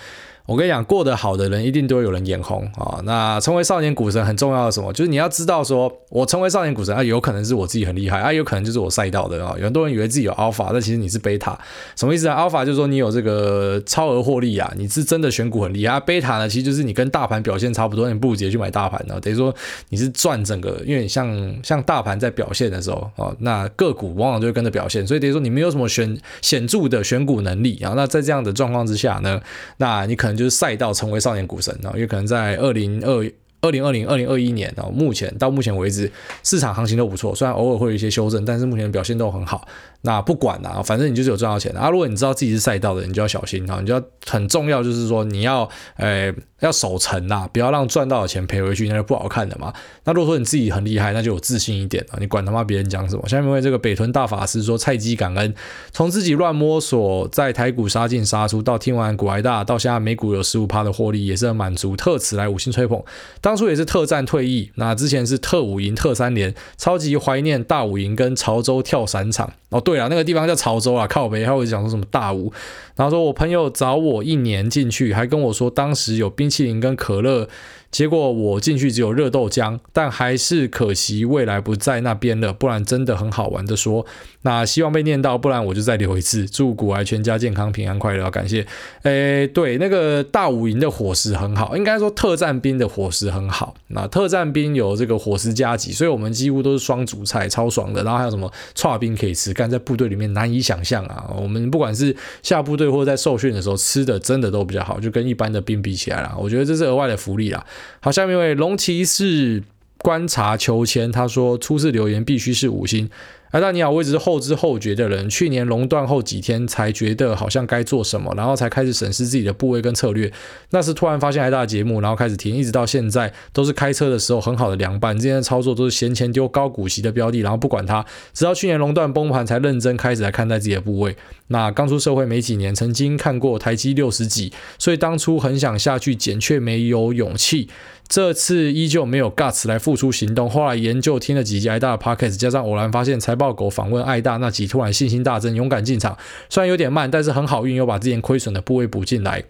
[0.45, 3.01] 我跟你讲，过得好的人一定都有人眼红啊。
[3.03, 4.93] 那成为少年股神很重要的什么？
[4.93, 9.55] 就是你要知道说，我成为少年股神啊，有可能是我自己很厉害啊，有可能就是我赛道的啊。
[9.57, 11.57] 有很多人以为自己有 alpha，但其实你是贝塔，
[11.95, 15.99] 什么意思啊？alpha 就是说你有这个超额获利啊，你是真的选股很厉害。
[15.99, 19.19] 贝塔呢，其实就是你跟大盘表现差不多，你不如直接去买大盘呢。
[19.19, 19.53] 等于说
[19.89, 27.93] 你是赚整个，因为你像像大盘在表现的时候啊，那个股往往就会跟着表现，所以等于说你没有什么选显著的选股能力啊。
[27.95, 29.41] 那在这样的状况之下呢，
[29.77, 31.19] 那你可能就是赛道成为。
[31.25, 33.25] 少年股神啊，因为可能在二零二
[33.61, 36.11] 二零二零二零二一年啊，目前到目前为止
[36.43, 39.67] 市场行情都不错，虽然偶尔会有一些修正，但是目前表现都很好。
[40.05, 41.89] 那不管啦，反正你就是有赚到钱的啊。
[41.89, 49.73] 如果你知道自己是赛道的，你就要小心啊，你就要很重要，就是说你要呃要守成呐，不要让赚到的钱赔回去，那就不好看的嘛。
[50.05, 53.27] 那如果说你自己很厉害，那就有自信一点啊，你管他妈别人讲什么。
[53.27, 55.53] 下面为这个北屯大法师说，菜鸡感恩，
[55.91, 61.95] 从自己乱摸索，在台股杀进杀出，到听完股癌大，到现在美股有十五趴的获利，也是很满足。
[61.95, 63.03] 特此来五星吹捧，
[63.41, 69.53] 当初也是特战退役，那之前是特五营特三连，超级怀念大五营跟潮州跳伞场。
[69.69, 72.51] 哦，对了，那个地方叫潮州啊，靠北，他会讲说什么大吴，
[72.95, 77.47] 然后说我朋友找我一年进去，还跟我说当时有冰淇淋跟可乐。
[77.95, 84.05] 结果我进去只有热豆浆，但还是可惜未来不在那边了，不然真的很好玩的说。
[84.41, 86.45] 那希望被念到，不然我就再留一次。
[86.45, 88.67] 祝古癌全家健康平安快乐，感谢。
[89.03, 93.73] 诶，对，那个大五营的伙食很好，应该说特战兵的伙食很好。
[93.87, 98.03] 那特战兵有这个伙食加急，所以我们几乎都是双主菜，超爽的。
[98.03, 101.33] 然后还有什么串冰可以吃，干在部队里面难以想象啊。
[101.41, 107.65] 我们不管是下部队或者在受训的时候吃的，真的都比较好，就跟一般的兵比起来了，我觉得这是额外的福利啦。
[108.01, 109.63] 好，下面一位龙骑士
[109.97, 113.09] 观察秋千，他说初次留言必须是五星。
[113.55, 120.29] 哎，大你好，我一直是后知后觉的人，去年熔断后几天才觉得好像该做什么，然后才开始审视自己的部位跟策略。
[120.71, 125.17] 那是突然发现癌大节目，然后开始听，一直到现在都是开车的时候很好的凉拌。
[125.17, 131.15] 之前的操作都是闲钱丢高股息的标的，然后不管它，直到去年熔断崩盘才认真开始来看待自己的部位。
[131.47, 137.69] 那刚出社会没几年，曾经看过台积六十几，所以当初很想下去捡，却没有勇气。
[138.07, 140.49] 这次依旧没有 guts 来付出行动。
[140.49, 146.17] 后来研究听了几集爱大的 podcast，加上偶然发现财报狗访问爱大那集，突然信心大增，勇敢进场。
[146.49, 149.43] 虽然有点慢，但是很好运，又把之前亏损的部位补进来。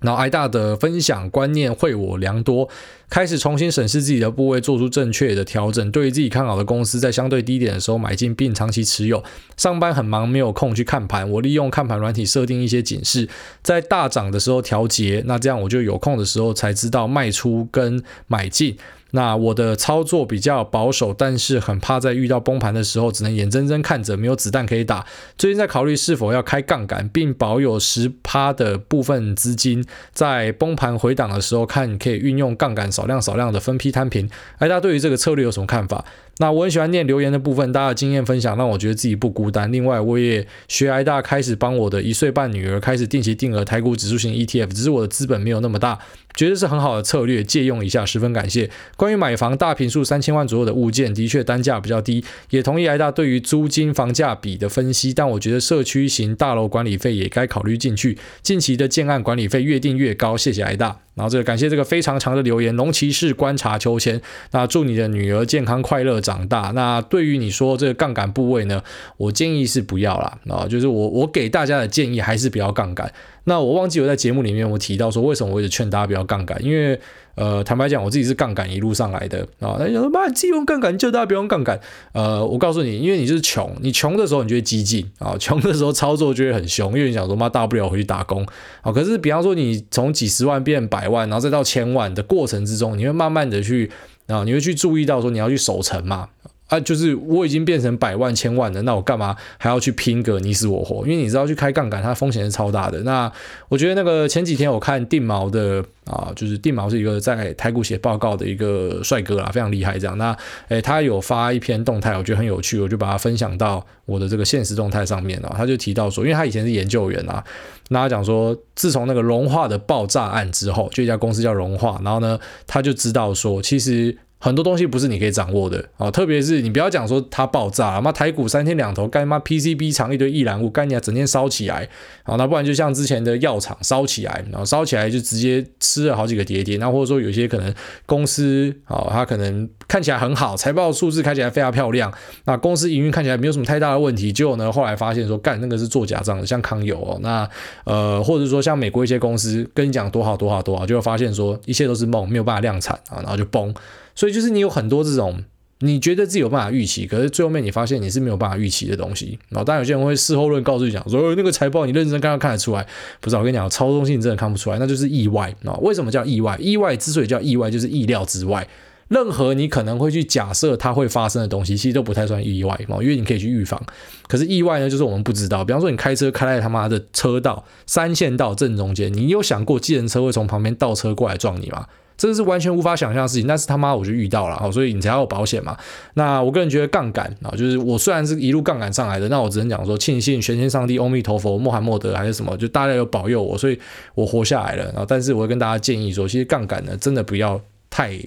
[0.00, 2.68] 然后挨大的分享观念会我良多，
[3.10, 5.90] 开始重新审视自己的部位，做出正确的调整。
[5.90, 9.22] 对于自己看好的公司，在相对低点的时候买进，并长期持有。
[9.56, 13.28] 上班很忙，没有空去看盘，我利用看盘软体设定一些警示，
[13.62, 15.22] 在大涨的时候调节。
[15.26, 18.76] 那这样我就有空的时候才知道卖出跟买进。
[19.12, 25.06] 那我的操作比较保守，但是很怕在遇到崩盘的时候，只能眼睁睁看着没有子弹可以打。
[25.36, 34.28] 最近在考虑是否要开杠杆，并保有十趴的部分资金，在崩盘回档的时候，看可以运用杠杆少量少量的分批摊平。
[34.58, 36.04] 哎，大家对于这个策略有什么看法？
[36.40, 39.70] 那我很喜欢念留言的部分，大家的经验分享让我觉得自己不孤单。
[39.72, 45.98] 另外，我也学癌大开始帮我的一岁半女儿开始定期定额台股指数型 ETF，只是我的资本没有那么大，
[46.34, 48.70] 觉得是很好的策略，借用一下，十分感谢。
[48.96, 58.16] 关于买房大平数三千万左右的物件，的确单价比较低，也同意癌大对于租金房价比的分析，但我觉得社区型大楼管理费也该考虑进去。
[58.42, 61.00] 近期的建案管理费越定越高，谢谢癌大。
[61.18, 64.18] 然后这个感谢这个非常长的留言，龙骑士观察秋千。
[64.52, 66.70] 那祝你的女儿健康快乐长大。
[66.74, 68.82] 那对于你说这个杠杆部位呢，
[69.16, 70.38] 我建议是不要啦。
[70.48, 73.12] 啊，就是我我给大家的建议还是不要杠杆。
[73.48, 77.00] 那我忘记我在节目里面我提到说，为什么我一直劝大家不要杠杆，因为。
[77.40, 79.76] 呃，坦白讲，我自己是杠杆一路上来的啊。
[79.78, 81.78] 那有人说妈，你自己用杠杆，就大家不用杠杆。
[82.10, 88.44] 呃，我告诉你，因为你就是穷，你穷的时候你就会激进啊，穷的时候操作就会很凶，因为你想说妈，大不了回去打工
[88.82, 88.90] 啊。
[88.90, 93.88] 可是，比方说你从几十万变百万，然后再到千万的过程之中，你会慢慢的去
[94.26, 96.30] 啊，你会去注意到说你要去守城嘛。
[96.68, 101.02] 啊，就是我已经变成百万千万了，那我干嘛还要去拼个你死我活？
[101.06, 103.00] 因为你知道去开杠杆，它风险是超大的。
[103.04, 103.30] 那
[103.68, 110.18] 我觉得那个前几天我看定锚的啊，就是定锚是一个在台股写报告的一个帅哥啦，非常厉害这样。
[110.18, 110.36] 那
[110.68, 115.50] 诶，他有发一篇动态，我觉得很有趣，我就把它分享到我的这个现实动态上面了。
[115.56, 117.42] 他就提到说，因为他以前是研究员啊，
[117.88, 124.18] 那他讲说，自从那个融化的爆炸案之后，就一家公司叫融化，然后呢，他就知道说，其实。
[124.40, 131.88] 很多东西不是你可以掌握的啊，特别是你不要讲说它爆炸，妈台股三天两头干妈 PCB 厂一堆易燃物，干你啊整天烧起来，
[132.22, 137.74] 啊，那不然就像之前的药厂烧起来，然后烧起来就直接吃了好几个跌停，那或者说有些可能
[138.06, 142.12] 公司啊，它可能看起来很好，财报数字看起来非常漂亮，
[142.44, 147.48] 那公司营运看起来没有什么太大的问题，结果呢后来发现说干那个是做假账的，像康友哦，那
[147.84, 153.74] 呃或者说像美国一些公司跟你讲多好多好多好，就会发现说一切都是梦，没有办法量产啊，然后就崩。
[154.18, 155.44] 所以就是你有很多这种，
[155.78, 159.38] 你觉得自己有办法预期，可是最后面你发现你是没有办法预期的东西。
[159.48, 162.84] 然后当然有些人会事后论告诉你讲说，那个财报你认真刚刚看得出来，
[163.20, 165.74] 不是我跟你讲，操纵性真的看不出来，那就是意外啊。
[165.82, 166.58] 为什么叫意外？
[166.60, 168.66] 意外之所以叫意外，就是意料之外。
[169.06, 173.80] 任何你可能会去假设它会发生的东西，其实都不太算意外嘛，因为你可以去预防。
[174.26, 175.64] 可是意外呢，就是我们不知道。
[175.64, 181.86] 比方说你开车开在他妈的车道三线道正中间，你有想过计程车会从旁边倒车过来撞你吗？
[182.18, 185.74] 这是完全无法想象的事情，但是他妈我就遇到了，所以你才要有保险嘛。
[186.14, 193.78] 那我个人觉得杠杆啊，就是我虽然是一路杠杆上来的，那我只能讲说庆幸全天上帝、阿弥陀佛、穆罕默德还是什么，就大家有保佑我，所以
[194.14, 194.84] 我活下来了。
[194.86, 198.20] 然后，但是我会跟大家建议说，其实杠杆呢，真的不要太。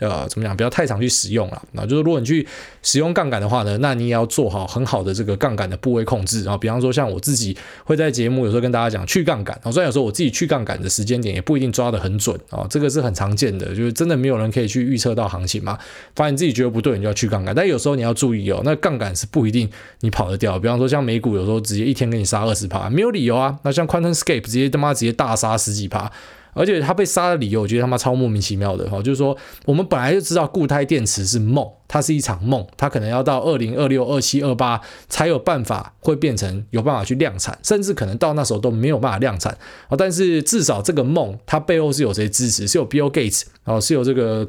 [0.00, 0.56] 呃，怎么讲？
[0.56, 1.62] 不要太常去使用了。
[1.72, 2.46] 那就是如果你去
[2.82, 6.42] 使用杠杆的话呢，那你也要做好很好的这个杠杆的部位控制。
[6.42, 9.58] 然后，比方说像我自己会在节目有时候跟大家讲去杠杆。
[9.62, 15.78] 啊，虽然有时候我自己去杠杆的时间点也不一定抓得很准啊，这个是很常见的，就是真的没有人可以去预测到行情嘛。
[16.16, 17.54] 发现自己觉得不对，你就要去杠杆。
[17.54, 19.68] 但有时候你要注意哦，那杠杆是不一定
[20.00, 20.58] 你跑得掉。
[20.58, 23.58] 比方说像美股有时候直接一天给你杀二十趴，没有理由啊。
[23.62, 26.10] 那像 QuantumScape 直接他妈直接大杀十几趴。
[26.52, 39.56] 而且他被杀的理由，我觉得他妈超莫名其妙的哈，就是说我们本来就知道固态电池是梦，它是一场梦，它可能要到二零二六、二七、二八才有办法会变成有办法去量产，甚至可能到那时候都没有办法量产
[39.88, 39.96] 啊。
[39.96, 42.66] 但是至少这个梦，它背后是有谁支持？
[42.66, 44.48] 是有 Bill Gates 啊，是有这个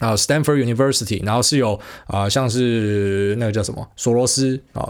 [0.00, 4.88] 啊 Stanford University，然后是有啊像是那个叫什么索罗斯啊。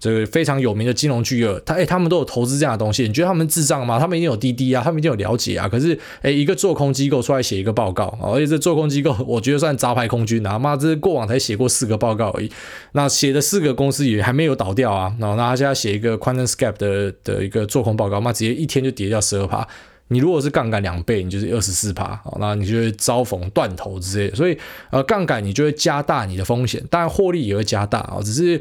[0.00, 3.98] 这个非常有名的金融巨鳄，他哎，他们都有投资这样的东西，你觉得他们智障吗？
[3.98, 5.66] 他们一定有滴滴啊，他们一定有了解啊。
[5.66, 12.50] 可是哎，一个做空机构出来写一个报告，而且这做空机构，我觉得算杂牌空军啊，妈，这是过往才写过四个报告而已，
[12.92, 15.10] 那写的四个公司也还没有倒掉啊。
[15.18, 19.66] 然后那他现在写一个 Quantum Scap 的的一个做空报告，妈，直接一天就跌掉十二趴。
[20.08, 24.36] 你如果是杠杆两倍，你就是二十四趴，那你就会遭逢断头之类的。
[24.36, 24.58] 所以
[24.90, 28.60] 呃，杠杆你就会加大你的风险，当然获利也会加大啊，只是。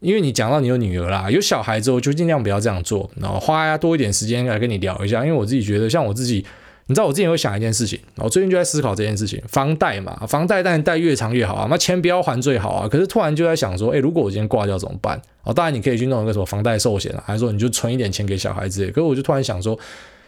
[0.00, 5.22] 因为你讲到你有女儿啦，有小孩之后就尽量不要这样做，然后花多一点时间来跟你聊一下。
[5.22, 6.42] 因为我自己觉得，像我自己，
[6.86, 12.88] 你知道我之前会想一件事情，我最近就在思考这件事情，房贷嘛，房贷但贷越长越好啊，那钱不要还最好啊。
[12.88, 15.20] 可是突然就在想说，诶，如果我今天挂掉怎么办？
[15.42, 18.86] 哦，当然你可以去弄一个什么房贷寿险啊，还是说你就存一点钱给小孩子。
[18.86, 19.78] 可是我就突然想说，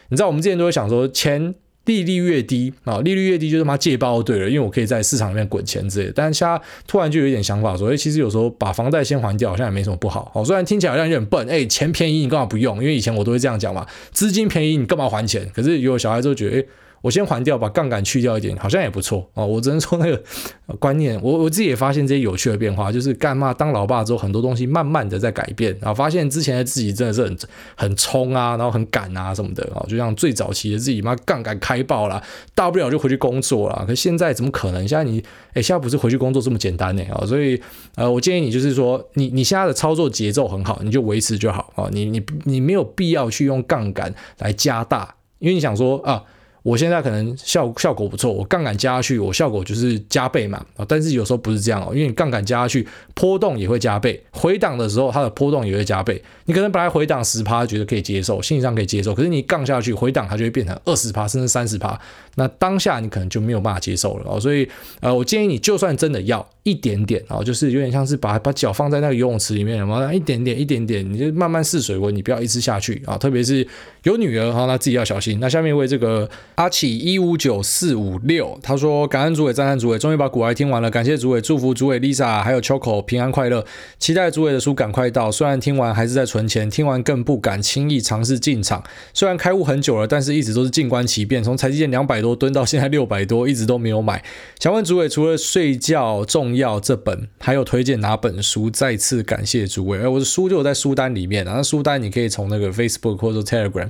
[0.09, 1.55] 你知道我们之前都会想说钱。
[1.85, 6.13] 利率越低啊，利率越低就是妈借包对了，因为我可以在市场里面滚钱之类的。
[6.15, 10.31] 但是现在突然就有一点想法说，哎，其实有时候把房贷先还掉，好像也没什么不好。
[10.33, 12.77] 哦，虽然听起来好像有点笨，哎，钱便宜你干嘛不用？
[12.77, 15.45] 因为以前我都会这样讲嘛，资金便宜你干嘛还钱？
[15.53, 16.65] 可是有小孩就觉得，哎。
[17.03, 19.45] 我先还掉，把杠杆去掉一点，好像也不错哦。
[19.45, 20.23] 我只能说那个
[20.79, 27.37] 观念，我我自己也发现这些有趣的变化，就是干嘛当老爸之后，很多东西慢慢的在改变，然后发现之前的自己真的是很
[27.75, 32.23] 很冲啊，然后很赶啊什么的啊，就像最早期的自己妈杠杆开爆了，
[32.55, 33.83] 大不了就回去工作了。
[33.85, 34.87] 可现在怎么可能？
[34.87, 35.21] 现在你
[35.53, 37.25] 哎，现在不是回去工作这么简单呢啊？
[37.25, 37.61] 所以
[37.95, 41.89] 呃，我建议你就是说，你你现在的操作节奏很好，你就维持就好啊。
[41.91, 46.23] 你你你没有必要去用杠杆来加大，因为你想说啊。
[46.63, 50.85] 我现在可能效效果不错，我杠杆加下去，我效果就是加倍嘛啊！
[50.87, 56.21] 但是有时候不是这样哦，因为你杠杆加下去，波动也会加倍，回档的时候它的波动也会加倍。
[56.45, 61.99] 你可能本来回档十趴觉得可以接受，心理上可以接受，可是你杠下去回档，它就会变成二十趴甚至三十趴，
[62.35, 64.39] 那当下你可能就没有办法接受了哦。
[64.39, 64.65] 所以
[65.01, 73.17] 呃，我建议你就算真的要一点点啊，就是有点像是把把脚放在那个游泳池里面，然后一点点一点点，你就慢慢试水温，你不要一直下去啊。
[73.17, 73.67] 特别是
[74.03, 75.39] 有女儿哈，那自己要小心。
[75.41, 76.29] 那下面为这个。
[76.55, 83.65] 阿奇一五九四五六，他说感恩主委，赞叹主委，终于把古癌听完了，感谢主委，祝福主委 Lisa 还有 Choco 平安快乐，
[83.97, 85.31] 期待主委的书赶快到。
[85.31, 88.83] 虽然听完还是在存钱，听完更不敢轻易尝试进场。
[89.13, 91.43] 虽然开悟很久了，但是一直都是静观其变。
[91.43, 94.23] 从台积电两百多蹲到现在六百多，一直都没有买。
[94.59, 98.69] 想问主委，除了睡觉重要这本，还有推荐哪本书？
[98.69, 99.99] 再次感谢主委。
[99.99, 103.89] 哎，我的书就有在书单里面，然后书单你可以从那个 Facebook 或者 Telegram。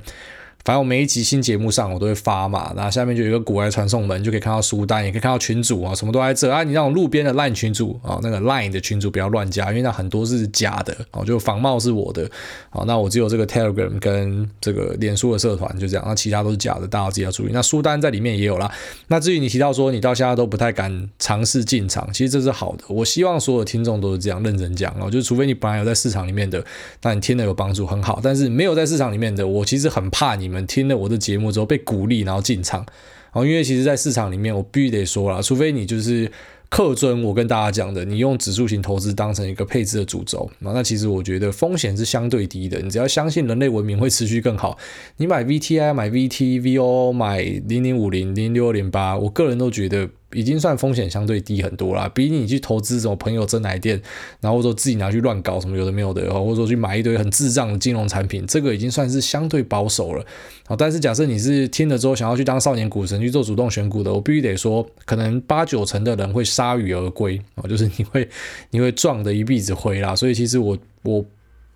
[0.64, 6.62] 反正我每一集新节目上，我都会发嘛，然后下面就有一个股癌传送门，就可以看到书单，也可以看到群组啊，什么都在这啊。
[6.64, 12.26] 你那种路边的 LINE 群组啊，那个 LINE 的群组不要乱加，因为那很多是假的哦，就仿冒是我的。
[12.70, 17.50] 好，那我只有这个 Telegram 跟这个脸书的社团就这样，那其他都是假的，大家自己要注意。
[17.52, 18.72] 那书单在里面也有啦。
[19.08, 22.84] 那至于你提到说你到现在都不太敢尝试进场，其实这是好的。
[22.88, 26.64] 我希望所有听众都是这样认真讲哦，就是除非你本来有在市场里面的，
[27.02, 28.18] 那你听了有帮助很好。
[28.22, 31.52] 但是没有在市场里面的，我其实很怕你们们听了我的节目。
[31.54, 36.28] 之后被鼓励，然后进场，然后，因为其实，在市场里面，我必须得说了，除非你就是
[36.68, 42.80] 客尊我跟大家讲的，你用指数型投资当成一个配置的主轴，那其实我觉得风险是相对低的。
[42.80, 44.76] 你只要相信人类文明会持续更好，
[45.18, 50.08] 你买 VTI、买 VT、VO、买零零五零、零六零八，我个人都觉得。
[50.34, 54.00] 已经算风险相对低很多了，比你去投资什么朋友真奶店，
[54.40, 60.24] 然后说自己拿去乱搞什么有的没有的，或者说去买一堆很智障的金融产品，这个已经算是相对保守了。
[60.66, 68.28] 好，但是假设你是听了之后想要去当少年股神去做主动选股的，我必须得说，可能八九成的人会铩羽而归啊，就是你会
[68.70, 70.16] 你会撞的一鼻子灰啦。
[70.16, 71.24] 所以其实我我。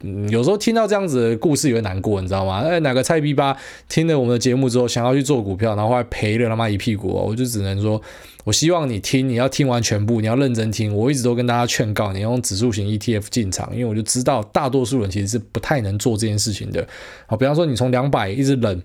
[0.03, 2.61] 嗯，有时候听到这样子的故事也会难过，你知道吗？
[2.61, 3.57] 哎，哪个菜逼吧
[3.89, 8.01] 听了我们的节目之后，想要去做股票，然后还赔了他妈一屁股，我就只能说，
[8.45, 10.95] 我希望你听，你要听完全部，你要认真听。
[10.95, 16.87] 我一直都跟大家劝告，你用指数型 ETF 进场，因为我就知道大多数人其实是不太能做这件事情的。
[17.27, 18.83] 好，比方说你从两百一直冷。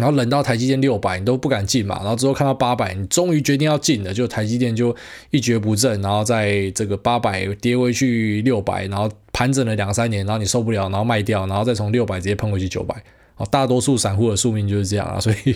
[0.00, 1.96] 然后冷到台积电六百，你都不敢进嘛。
[2.00, 4.96] 然后之后看到八百，你终于决定要进了，就台积电就
[5.30, 6.00] 一蹶不振。
[6.00, 12.96] 然后在这个八百跌回去六百，然后盘整了两三年，然后你受不了，然后卖掉，然后再从六百直接喷回去九百。
[13.36, 15.20] 哦，大多数散户的宿命就是这样啊。
[15.20, 15.54] 所以，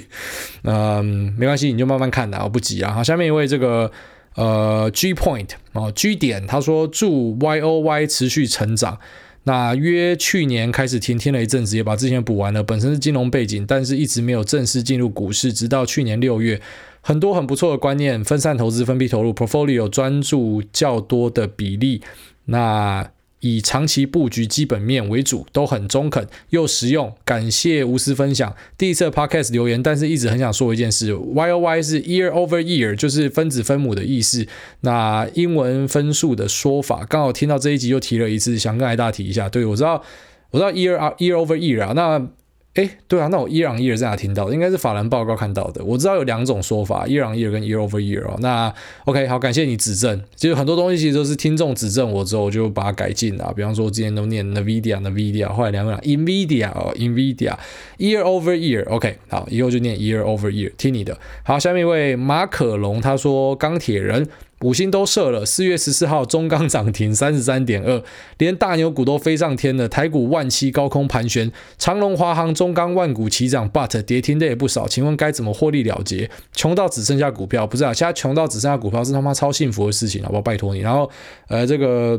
[0.63, 2.93] 嗯，没关系，你就慢慢看的，我不急啊。
[2.93, 3.91] 好，下面一位这个
[4.35, 8.99] 呃 G Point 哦 G 点，他说祝 YOY 持续成长。
[9.45, 12.63] 那约去年开始听，听了一阵子，也把之前补完了。
[12.63, 16.61] 本身是金融背景，但是一直没有正式进入股市，直到去年六月，
[17.03, 22.01] 很多很不错的观念，分散投资、分批投入，portfolio 专注较多的比例。
[22.47, 23.11] 那
[23.45, 27.13] 以长期布局基本面为主，都很中肯又实用。
[27.27, 28.57] 感谢无私分享。
[28.79, 34.47] 第一次 podcast 留言，但是一直很想说一件事：Y O Y 是 year over year，就是分子分母的意思。
[34.81, 39.51] 那英文分数的说法，刚好听到这一集又提了一次，想跟大提一下。
[39.51, 40.03] 对，我知道，
[40.51, 42.27] 我知道 year year over year 啊，那。
[42.75, 44.55] 哎，对啊，那我 year on year 在哪听到的？
[44.55, 45.85] 应该是法人报告看到的。
[45.85, 48.37] 我知道有两种说法，year on year 跟 year over year 哦。
[48.41, 50.21] 那 OK，好，感谢你指正。
[50.35, 53.53] 其实很多东西其实都是听众指正我之后，我就把它改进了。
[53.55, 61.17] 比方说，我之前都念 NVIDIA，NVIDIA，后来两个讲 NVIDIA 哦，NVIDIA，year over year，OK，好，以后就念 year over year，听你的。
[61.45, 64.29] 好，下面一位马可龙，他说钢铁人。
[64.61, 68.03] 五星都射了，四月十四号中钢涨停三十三点二，
[68.39, 69.89] 连大牛股都飞上天了。
[69.89, 74.89] 台股万七高空盘旋，长荣、华航、中钢万股齐涨，but 跌停的也不少。
[74.89, 76.31] 请问该怎么获利了结？
[76.53, 77.93] 穷到只剩下股票，不是啊？
[77.93, 80.43] 现在穷到只剩下股票是他妈超幸福的事情，好不好？
[80.43, 80.81] 拜托你。
[80.81, 81.11] 然后，
[81.49, 82.19] 呃，这个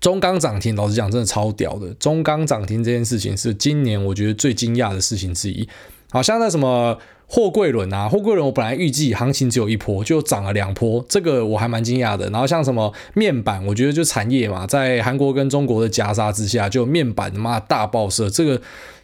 [0.00, 1.92] 中钢涨停，老实讲，真的超屌的。
[1.94, 5.68] 中钢涨停这件事情是今年我觉得最惊讶的事情之一。
[6.10, 6.98] 好像那什么。
[7.30, 12.30] 货柜轮啊，货柜轮我本来预计行情只有一波，就涨了两波，这个我还蛮惊讶的。
[12.30, 18.60] 然后像什么面板，我觉得就产业嘛，在韩国跟中国的夹杀之下，就面板妈大爆射，这个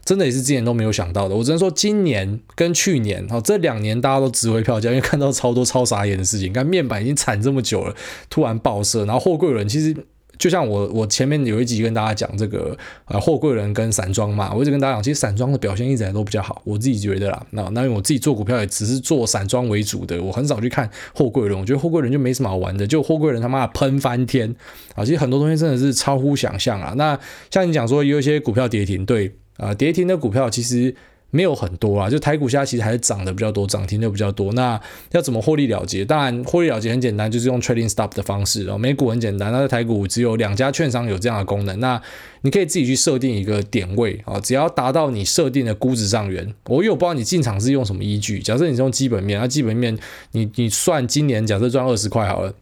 [0.06, 1.34] 真的也是之前都没有想到的。
[1.36, 6.48] 我只能说今年跟去年，哦，这两年大家都值回票价，因为看到超多超傻眼的事情。
[6.48, 7.94] 你看面板已经惨这么久了，
[8.30, 9.94] 突然爆射，然后货柜轮其实。
[10.44, 12.76] 就像我我前面有一集跟大家讲这个
[13.06, 17.46] 呃货柜人跟散装嘛，我一直跟大家讲，其实散装的表现一直来都比较好，我自己觉得啦。
[17.52, 21.58] 那那因为我自己做股票也只是做散装为主的，我很少去看货柜人。
[21.58, 24.54] 我觉得货柜人就没什么好玩的，就货柜人他妈的喷翻天
[24.94, 25.02] 啊！
[25.02, 26.92] 其实很多东西真的是超乎想象啊。
[26.98, 27.18] 那
[27.50, 30.94] 像你讲说有一些股票跌停，对啊，跌停的股票其实。
[31.34, 34.52] 没有很多啊，就台股现在其实还是涨的比较多，涨停的比较多。
[34.52, 34.80] 那
[35.10, 36.04] 要怎么获利了结？
[36.04, 38.78] 当然，获利了结很简单，就是用 trading stop 的方式哦。
[38.78, 41.80] 美股很简单，那在台股只有两家券商有这样的功能。
[41.80, 42.00] 那
[42.42, 46.54] 你可以自己去设定一个点位啊，只要达到你设定的估值上缘。
[46.66, 48.38] 我又不知道你进场是用什么依据。
[48.38, 49.98] 假设你是用基本面，那基本面
[50.30, 52.54] 你你算今年假设赚二十块好了。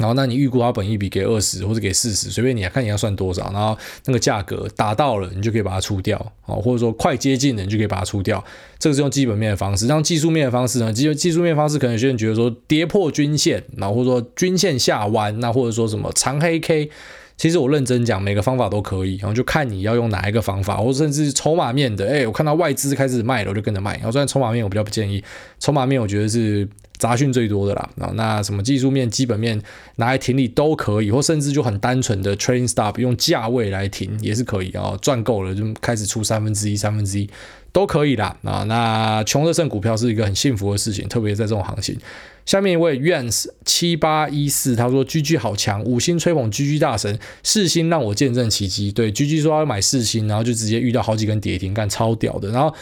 [0.00, 3.76] 然后，那你预估它本益比给二十或者给四十，随便你看你要算多少，然后
[4.06, 8.42] 那个价格达到了，你就可以把它出掉，哦，或者说快接近了，你就可以把它出掉。
[8.78, 10.90] 这个是用基本面的方式，像技术面的方式呢？
[10.90, 16.90] 技技术面方式，可能有些人觉得说跌破均线，然后或者说均线下弯，那或者说什么长黑 K，
[17.36, 23.96] 其实我认真讲，每个方法都可以，然后就看你要用哪一个方法，或甚至筹码面的，哎，我看到外资开始卖了，我就跟着卖。
[23.96, 25.22] 然后虽然筹码面我比较不建议，
[25.58, 26.66] 筹码面我觉得是。
[27.00, 29.60] 杂讯最多的啦，啊那什么技术面、基本面
[29.96, 37.28] 拿来停利都可以，或甚至就很单纯的 trading stop 用价位来停也是可以啊，赚够了就开始出三分之一、三分之一
[37.72, 38.64] 都可以啦啊。
[38.64, 41.98] 那穷的胜股票是一个很幸福的事情，特别在这种行情。
[42.44, 52.50] 下面一位 Yans 七八一四他说：“GG 好强，五星吹捧 GG 大神，四星让我见证奇迹。”对，GG 说要买四星，然后就直接遇到好几根跌停，干超屌的。
[52.50, 52.74] 然后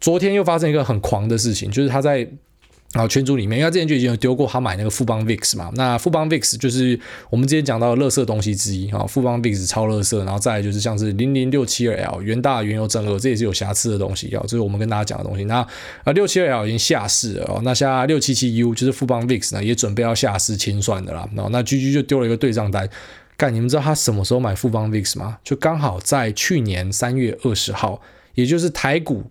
[0.00, 2.26] 昨天又发生一个很狂的事情，就是他在。
[2.96, 15.44] 然后圈组里面，因为之前就已经有丢过他买那个富邦 VIX 嘛，那富邦 VIX 就是我们之前讲到的垃圾东西之一啊，富邦 VIX 超垃圾，然后再来就是像是零零六七二 L 元大原油正二，这也是有瑕疵的东西啊，这是我们跟大家讲的东西。
[15.44, 15.56] 那
[16.04, 21.28] 啊六七二 L 已经下市了哦，那现在六七七 U 就是富邦 VIX 呢，也准备要下市清算的啦。
[21.34, 22.88] 那 GG 就丢了一个对账单，
[23.36, 25.36] 干，你们知道他什么时候买富邦 VIX 吗？
[25.44, 28.00] 就刚好在去年三月二十号，
[28.34, 29.22] 也就是台股。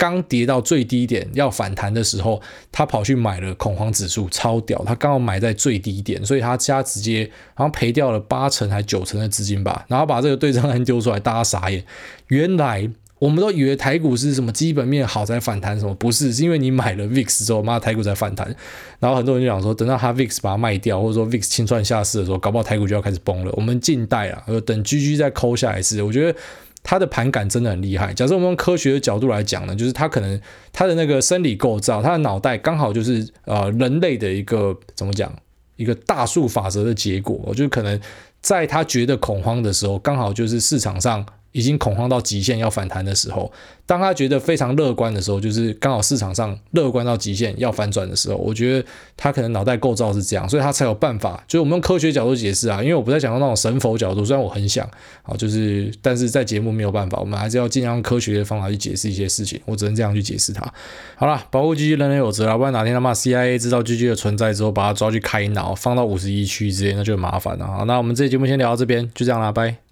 [0.00, 2.40] 刚跌到最低点要反弹的时候，
[2.72, 4.82] 他跑去买了恐慌指数，超屌！
[4.86, 9.84] 他刚好买在最低点，所以他家直接好像赔掉了八成还九成的资金吧。
[9.88, 11.84] 然后把这个对账单丢出来，大家傻眼。
[12.28, 16.32] 原来我们都以为台股是什么基本面好才反弹，什么不是？
[16.32, 18.56] 是因为你买了 VIX 之后，妈台股才反弹。
[19.00, 23.52] 然后很多人就想说，等到他 VIX 把它卖掉，或者说 VIX 清算下市的时候，搞不好台股就要开始崩了。
[23.54, 26.02] 我们静待啊，等 GG 再抠下一次。
[26.02, 26.38] 我觉得。
[26.82, 28.12] 他的盘感真的很厉害。
[28.14, 30.40] 假设我们用科学的角度来讲呢，就是他可能
[30.72, 35.34] 他的那个生理构造，他的脑袋刚好就是呃人类的一个怎么讲，
[35.76, 37.40] 一个大数法则的结果。
[37.44, 38.00] 我就是可能
[38.40, 41.26] 在他觉得恐慌的时候，刚好就是市场上。
[41.52, 43.50] 已经恐慌到极限要反弹的时候，
[43.86, 48.86] 当他觉得非常乐观的时候，就是刚好市场上乐观到极限要反转的时候，我觉得
[49.16, 51.42] 他可能脑袋构造是这样，所以他才有办法。
[51.48, 54.88] 就是我们用科学角度解释啊，因为我不太想用那种神佛角度，虽然我很想
[55.22, 60.72] 啊，就是但是在节目没有办法，我们还是要尽量用科学的方法去解释一些事情，我只能这样去解释它。
[61.16, 67.66] 好了，保护 GG 人人有责啊，不然哪天他妈 CIA 知道 GG 的存在之后，把他抓去开脑，放到五十一区之类，那就很麻烦了。
[67.66, 69.89] 好，那我们这节目先聊到这边，就这样啦，拜。